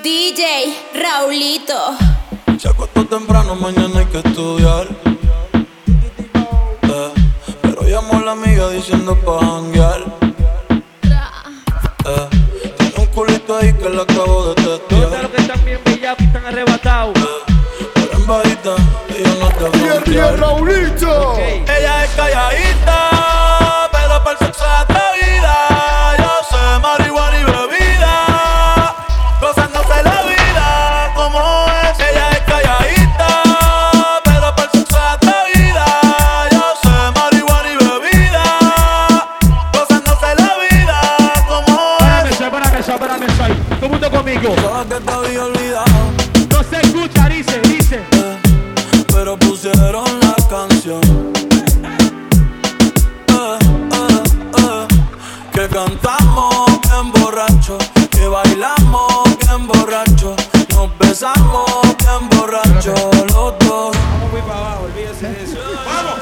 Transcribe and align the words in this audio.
DJ 0.00 0.74
Raulito. 0.94 1.96
Se 2.58 2.68
acostó 2.68 3.04
temprano, 3.06 3.54
mañana 3.54 4.00
hay 4.00 4.06
que 4.06 4.18
estudiar. 4.18 4.88
Eh, 6.82 7.12
pero 7.60 7.82
llamó 7.82 8.14
a 8.18 8.22
la 8.22 8.32
amiga 8.32 8.70
diciendo 8.70 9.14
pa' 9.16 9.38
janguear. 9.40 10.00
Eh, 12.04 12.28
tiene 12.78 12.94
un 12.96 13.06
culito 13.06 13.56
ahí 13.56 13.72
que 13.74 13.88
le 13.90 14.02
acabo 14.02 14.54
de 14.54 14.62
¿Dónde 14.62 14.78
testear. 14.78 15.22
los 15.22 15.30
que 15.30 15.40
están 15.42 15.64
bien 15.64 15.80
pillados 15.84 16.20
y 16.20 16.24
están 16.24 16.46
arrebatados? 16.46 17.18
Pero 17.94 18.12
en 18.12 18.26
bajita, 18.26 18.74
ella 19.16 19.34
no 19.40 19.48
te 19.50 19.64
va 19.64 19.68
a 19.68 19.72
¡Bien, 19.72 19.94
confiar. 19.96 20.38
Raulito! 20.40 21.30
Ok. 21.32 21.38
¡Vamos! 65.94 66.18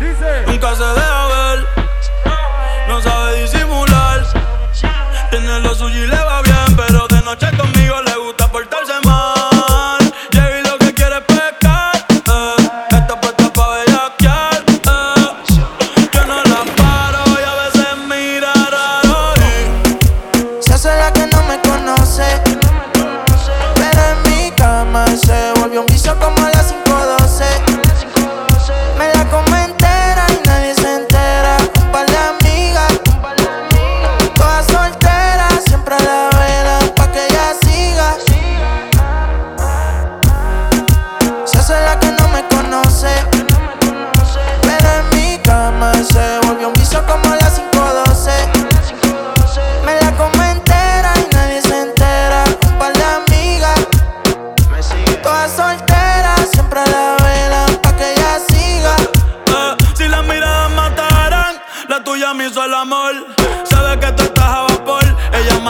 Dice. 0.00 0.46
Nunca 0.46 0.74
se 0.74 0.84
deja 0.84 1.11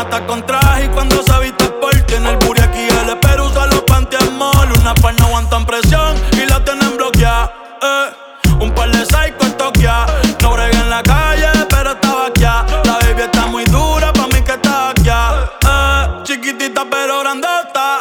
mata 0.02 0.26
con 0.26 0.44
traje 0.44 0.84
y 0.84 0.88
cuando 0.88 1.22
se 1.22 1.38
viste 1.38 1.64
por 1.80 1.92
tiene 2.02 2.30
el 2.30 2.36
booty 2.38 2.60
aquí 2.60 2.88
el 2.88 3.18
pero 3.18 3.46
usa 3.46 3.66
los 3.66 3.82
pantiamol. 3.82 4.72
Una 4.80 4.94
par 4.94 5.14
no 5.18 5.26
aguantan 5.26 5.64
presión 5.64 6.16
y 6.32 6.46
la 6.46 6.64
tienen 6.64 6.96
bloqueada. 6.96 7.52
Eh, 7.82 8.54
un 8.60 8.72
par 8.74 8.90
de 8.90 9.04
psycho 9.04 9.46
en 9.46 9.56
Tokia. 9.56 10.06
No 10.40 10.52
bregué 10.52 10.76
en 10.76 10.90
la 10.90 11.02
calle, 11.02 11.48
pero 11.68 11.92
estaba 11.92 12.26
aquí. 12.26 12.42
La 12.42 12.98
baby 13.00 13.22
está 13.22 13.46
muy 13.46 13.64
dura, 13.66 14.12
pa' 14.12 14.26
mí 14.26 14.42
que 14.42 14.52
está 14.52 14.90
aquí. 14.90 15.08
Eh, 15.08 16.22
chiquitita 16.24 16.84
pero 16.90 17.20
grandota. 17.20 18.00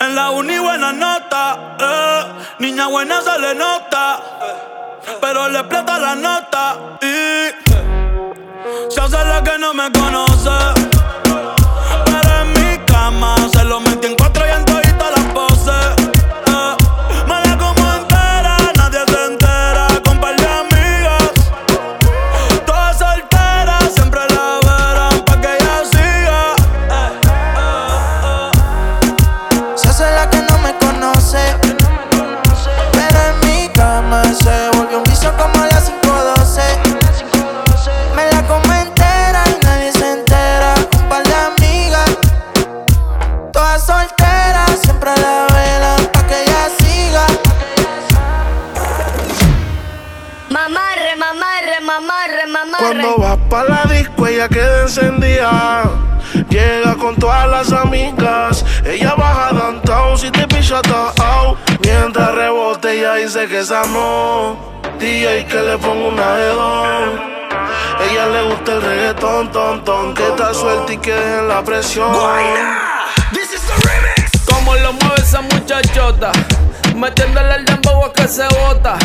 En 0.00 0.14
la 0.14 0.30
uni 0.30 0.58
buena 0.58 0.92
nota, 0.92 1.76
eh. 1.80 2.24
Niña 2.58 2.86
buena 2.88 3.20
se 3.20 3.38
le 3.38 3.54
nota, 3.54 4.20
pero 5.20 5.48
le 5.48 5.58
explota 5.60 5.98
la 5.98 6.14
nota 6.16 6.98
se 8.88 9.00
hace 9.00 9.24
la 9.24 9.42
que 9.42 9.58
no 9.58 9.74
me 9.74 9.90
conoce. 9.92 10.50
Pero 12.04 12.40
en 12.42 12.52
mi 12.52 12.78
cama 12.86 13.37
Cuando 52.78 53.16
vas 53.16 53.36
pa' 53.50 53.64
la 53.64 53.82
disco, 53.92 54.26
ella 54.28 54.48
queda 54.48 54.82
encendida. 54.82 55.82
Llega 56.48 56.94
con 56.94 57.16
todas 57.16 57.48
las 57.48 57.72
amigas. 57.72 58.64
Ella 58.84 59.14
baja 59.16 59.52
downtown 59.52 60.16
si 60.16 60.30
te 60.30 60.46
picha 60.46 60.76
out. 60.76 61.58
Mientras 61.82 62.34
rebote, 62.36 62.98
ella 62.98 63.14
dice 63.14 63.48
que 63.48 63.58
esa 63.60 63.82
no. 63.86 64.56
DJ 65.00 65.46
que 65.46 65.60
le 65.60 65.76
pongo 65.78 66.08
una 66.08 66.34
de 66.34 66.48
dos. 66.48 67.08
Ella 68.08 68.26
le 68.28 68.42
gusta 68.44 68.72
el 68.74 68.82
reggaetón, 68.82 69.50
ton, 69.50 69.84
ton. 69.84 70.14
Que 70.14 70.28
está 70.28 70.54
suelta 70.54 70.92
y 70.92 70.98
que 70.98 71.12
dejen 71.12 71.48
la 71.48 71.64
presión. 71.64 72.12
Como 74.46 74.74
lo 74.76 74.92
mueve 74.92 75.20
esa 75.20 75.40
muchachota, 75.40 76.30
metiéndole 76.94 77.56
el 77.56 77.64
dembow 77.64 78.04
a 78.04 78.12
que 78.12 78.28
se 78.28 78.44
bota. 78.60 78.98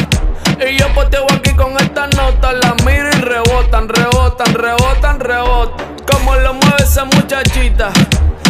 Y 0.65 0.77
yo 0.77 0.87
poteo 0.93 1.25
aquí 1.33 1.51
con 1.51 1.75
esta 1.77 2.07
nota, 2.07 2.53
la 2.53 2.73
miro 2.85 3.09
y 3.09 3.21
rebotan, 3.21 3.89
rebotan, 3.89 4.53
rebotan, 4.53 5.19
rebotan. 5.19 5.95
Como 6.09 6.35
lo 6.35 6.53
mueve 6.53 6.83
esa 6.83 7.03
muchachita, 7.03 7.91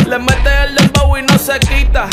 le 0.07 0.19
mete 0.19 0.63
el 0.65 0.75
dembow 0.75 1.17
y 1.17 1.23
no 1.23 1.37
se 1.39 1.57
quita. 1.59 2.07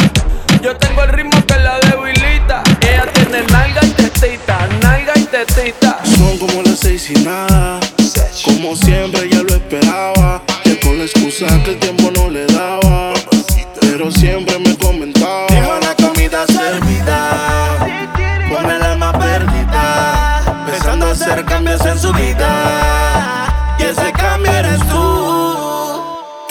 Yo 0.62 0.74
tengo 0.76 1.02
el 1.02 1.10
ritmo 1.10 1.44
que 1.46 1.58
la 1.58 1.78
debilita. 1.80 2.62
Ella 2.80 3.06
tiene 3.12 3.42
nalga 3.50 3.80
y 3.82 3.90
tetita, 3.90 4.68
nalga 4.82 5.12
y 5.16 5.24
tetita. 5.24 5.98
Son 6.16 6.38
como 6.38 6.62
las 6.62 6.78
seis 6.78 7.10
y 7.10 7.14
nada. 7.24 7.80
Como 8.44 8.76
siempre 8.76 9.28
ya 9.28 9.42
lo 9.42 9.54
esperaba. 9.54 10.42
Que 10.64 10.80
con 10.80 10.98
la 10.98 11.04
excusa 11.04 11.46
que 11.64 11.74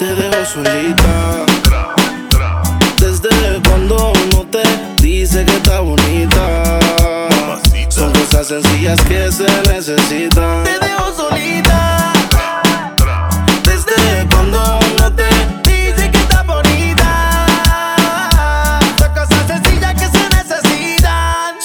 Te 0.00 0.14
dejo 0.14 0.46
solita. 0.46 1.44
Desde 3.00 3.60
cuando 3.68 4.14
no 4.32 4.46
te 4.46 4.62
dice 5.02 5.44
que 5.44 5.56
está 5.56 5.80
bonita. 5.80 6.78
Son 7.90 8.10
cosas 8.10 8.48
sencillas 8.48 8.98
que 9.02 9.30
se 9.30 9.44
necesitan. 9.70 10.64
Te 10.64 10.78
dejo 10.78 11.14
solita. 11.14 11.79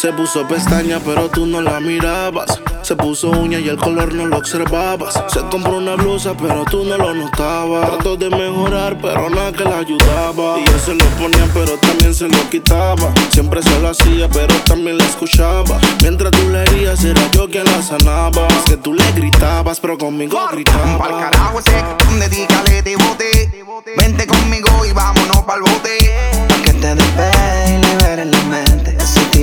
Se 0.05 0.13
puso 0.13 0.47
pestaña, 0.47 0.99
pero 1.03 1.29
tú 1.29 1.47
no 1.47 1.63
la 1.63 1.79
mirabas. 1.79 2.61
Se 2.83 2.95
puso 2.95 3.31
uña 3.31 3.57
y 3.57 3.69
el 3.69 3.77
color 3.77 4.13
no 4.13 4.27
lo 4.27 4.37
observabas. 4.37 5.19
Se 5.33 5.39
compró 5.49 5.79
una 5.79 5.95
blusa, 5.95 6.35
pero 6.37 6.63
tú 6.65 6.83
no 6.83 6.95
lo 6.95 7.11
notabas. 7.15 7.89
Trató 7.89 8.15
de 8.15 8.29
mejorar, 8.29 8.99
pero 9.01 9.31
nada 9.31 9.51
que 9.51 9.63
la 9.63 9.79
ayudaba. 9.79 10.59
Y 10.59 10.65
yo 10.65 10.77
se 10.77 10.93
lo 10.93 11.05
ponía, 11.17 11.49
pero 11.55 11.75
también 11.79 12.13
se 12.13 12.27
lo 12.27 12.49
quitaba. 12.51 13.11
Siempre 13.31 13.63
se 13.63 13.79
lo 13.79 13.89
hacía, 13.89 14.29
pero 14.29 14.53
también 14.65 14.99
la 14.99 15.05
escuchaba. 15.05 15.79
Mientras 16.03 16.29
tú 16.33 16.49
le 16.49 16.61
herías, 16.61 17.03
era 17.03 17.31
yo 17.31 17.49
quien 17.49 17.65
la 17.65 17.81
sanaba. 17.81 18.47
Es 18.49 18.69
que 18.69 18.77
tú 18.77 18.93
le 18.93 19.11
gritabas, 19.13 19.79
pero 19.79 19.97
conmigo 19.97 20.37
gritaba. 20.51 20.99
Pa'l 20.99 21.17
carajo 21.17 21.59
ese, 21.61 21.83
dedícale 22.19 22.83
de 22.83 22.95
bote. 22.95 23.65
Vente 23.97 24.27
conmigo 24.27 24.85
y 24.85 24.91
vámonos 24.91 25.37
pa'l 25.47 25.61
bote. 25.61 26.14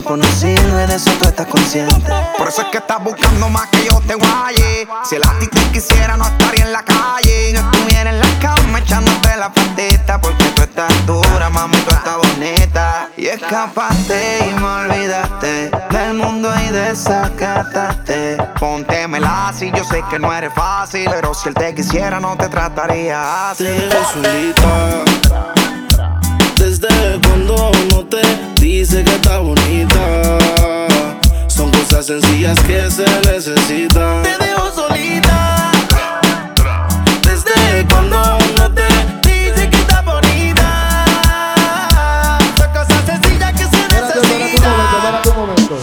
Tipo 0.02 0.16
no 0.16 0.24
sirve, 0.32 0.86
de 0.86 0.96
eso 0.96 1.10
tú 1.12 1.28
estás 1.28 1.46
consciente. 1.46 2.12
Por 2.36 2.48
eso 2.48 2.62
es 2.62 2.68
que 2.68 2.78
estás 2.78 3.02
buscando 3.02 3.48
más 3.48 3.68
que 3.68 3.84
yo 3.84 4.00
te 4.06 4.14
guaye. 4.14 4.88
Si 5.04 5.16
el 5.16 5.22
ti 5.38 5.46
te 5.46 5.60
quisiera, 5.70 6.16
no 6.16 6.24
estaría 6.24 6.64
en 6.64 6.72
la 6.72 6.82
calle. 6.84 7.52
Yo 7.52 7.60
estuviera 7.60 8.10
en 8.10 8.18
la 8.18 8.38
cama 8.40 8.80
echándote 8.80 9.36
la 9.36 9.52
patita. 9.52 10.20
Porque 10.20 10.44
tú 10.56 10.62
estás 10.62 11.06
dura, 11.06 11.50
mami, 11.50 11.76
tú 11.78 11.94
estás 11.94 12.16
bonita. 12.16 13.10
Y 13.16 13.26
escapaste 13.26 14.50
y 14.50 14.54
me 14.54 14.66
olvidaste 14.66 15.70
del 15.90 16.14
mundo 16.14 16.52
y 16.66 16.72
desacataste. 16.72 18.38
Póntemela 18.58 19.52
si 19.56 19.70
yo 19.70 19.84
sé 19.84 20.02
que 20.10 20.18
no 20.18 20.32
eres 20.32 20.52
fácil. 20.52 21.08
Pero 21.10 21.32
si 21.32 21.48
él 21.48 21.54
te 21.54 21.74
quisiera, 21.74 22.18
no 22.18 22.36
te 22.36 22.48
trataría 22.48 23.50
así. 23.50 23.64
Te 23.64 24.04
solita. 24.12 25.61
Desde 26.62 26.86
cuando 27.26 27.72
no 27.90 28.04
te 28.06 28.22
dice 28.60 29.02
que 29.02 29.16
está 29.16 29.40
bonita. 29.40 30.38
Son 31.48 31.68
cosas 31.72 32.06
sencillas 32.06 32.56
que 32.60 32.88
se 32.88 33.04
necesitan. 33.28 34.22
Te 34.22 34.38
dejo 34.38 34.70
solita. 34.72 35.72
Desde 37.24 37.84
cuando 37.90 38.38
no 38.56 38.72
te 38.72 38.82
Dice 39.28 39.70
que 39.70 39.76
está 39.76 40.02
bonita. 40.02 41.48
Son 42.56 42.68
cosas 42.68 43.06
sencillas 43.06 43.52
que 43.54 43.64
se 43.64 45.32
momento. 45.34 45.78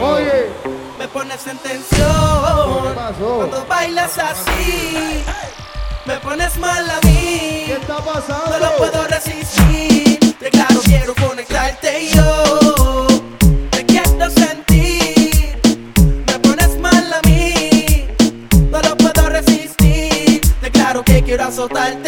Oye, 0.00 0.46
Me 0.98 1.06
pones 1.08 1.46
en 1.46 1.58
tensión 1.58 2.82
¿qué 2.82 2.94
pasó? 2.94 3.36
cuando 3.36 3.66
bailas 3.66 4.16
así. 4.16 5.22
Me 6.08 6.18
pones 6.20 6.56
mal 6.56 6.90
a 6.90 7.06
mí. 7.06 7.64
¿Qué 7.66 7.76
está 7.78 7.98
pasando? 7.98 8.48
No 8.48 8.58
lo 8.58 8.76
puedo 8.78 9.06
resistir. 9.08 10.18
De 10.40 10.48
claro 10.48 10.80
quiero 10.82 11.14
conectarte 11.14 12.04
y 12.04 12.08
yo. 12.08 13.06
Te 13.70 13.84
quiero 13.84 14.30
sentir. 14.30 15.60
Me 16.26 16.38
pones 16.38 16.78
mal 16.78 17.12
a 17.12 17.20
mí. 17.28 18.06
No 18.70 18.80
lo 18.80 18.96
puedo 18.96 19.28
resistir. 19.28 20.40
De 20.62 20.70
claro 20.70 21.04
que 21.04 21.22
quiero 21.22 21.44
azotarte 21.44 22.07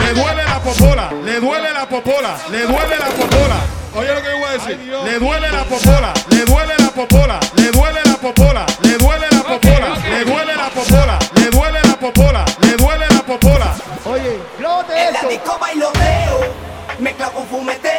le 0.00 0.14
duele 0.14 0.44
la 0.44 0.60
popola, 0.60 1.10
le 1.24 1.40
duele 1.40 1.72
la 1.72 1.86
popola, 1.86 2.36
le 2.50 2.66
duele 2.66 2.98
la 2.98 3.06
popola. 3.06 3.56
Oye 3.96 4.12
lo 4.12 4.22
que 4.22 4.30
yo 4.30 4.38
voy 4.38 4.48
a 4.48 4.52
decir. 4.52 4.78
Le 5.04 5.18
duele 5.18 5.50
la 5.50 5.64
popola, 5.64 6.12
le 6.30 6.44
duele 6.44 6.74
la 6.78 6.90
popola, 6.90 7.40
le 7.56 7.70
duele 7.70 8.00
la 8.04 8.16
popola, 8.16 8.66
le 8.82 8.98
duele 8.98 9.26
la 9.30 9.42
popola, 9.42 9.88
le 10.10 10.24
duele 10.24 10.54
la 10.56 10.70
popola, 10.70 11.18
le 11.34 11.50
duele 11.50 11.80
la 11.84 11.96
popola, 11.96 12.44
le 12.60 12.76
duele 12.76 13.06
la 13.08 13.22
popola. 13.22 13.74
Oye, 14.06 14.38
grábate 14.58 15.06
En 15.06 15.12
la 15.12 15.28
disco 15.28 15.58
bailoteo, 15.58 16.40
mezcla 16.98 17.30
con 17.30 17.46
fumeteo, 17.46 17.93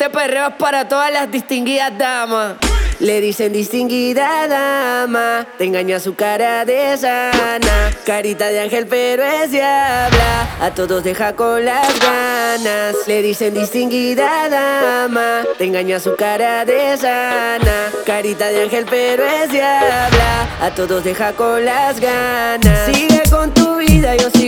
este 0.00 0.08
perreo 0.08 0.56
para 0.56 0.88
todas 0.88 1.12
las 1.12 1.30
distinguidas 1.30 1.92
damas. 1.98 2.54
Le 3.00 3.20
dicen 3.20 3.52
distinguida 3.52 4.48
dama, 4.48 5.46
te 5.58 5.64
engaña 5.64 6.00
su 6.00 6.14
cara 6.14 6.64
de 6.64 6.96
sana, 6.96 7.90
carita 8.06 8.48
de 8.48 8.60
ángel 8.60 8.86
pero 8.86 9.24
es 9.24 9.50
diabla, 9.50 10.56
a 10.58 10.70
todos 10.74 11.04
deja 11.04 11.34
con 11.34 11.64
las 11.66 12.00
ganas. 12.00 12.96
Le 13.06 13.20
dicen 13.20 13.52
distinguida 13.52 14.48
dama, 14.48 15.42
te 15.58 15.64
engaña 15.64 16.00
su 16.00 16.16
cara 16.16 16.64
de 16.64 16.96
sana, 16.96 17.90
carita 18.06 18.48
de 18.48 18.62
ángel 18.62 18.86
pero 18.88 19.24
es 19.24 19.50
diabla, 19.50 20.48
a 20.62 20.70
todos 20.74 21.04
deja 21.04 21.34
con 21.34 21.62
las 21.62 22.00
ganas. 22.00 22.86
Sigue 22.86 23.22
con 23.30 23.52
tu 23.52 23.76
vida, 23.76 24.16
yo 24.16 24.30
sigo 24.30 24.39